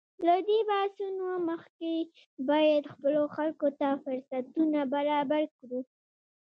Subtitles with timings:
[0.25, 1.93] له دې بحثونو مخکې
[2.49, 5.79] باید خپلو خلکو ته فرصتونه برابر کړو.